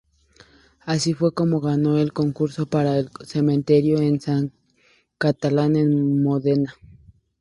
Así 0.83 1.13
fue 1.13 1.31
como 1.31 1.61
ganó 1.61 1.99
el 1.99 2.11
concurso 2.11 2.65
para 2.65 2.97
el 2.97 3.11
cementerio 3.23 3.99
de 3.99 4.19
San 4.19 4.51
Cataldo 5.19 5.77
en 5.79 6.23
Módena. 6.23 6.73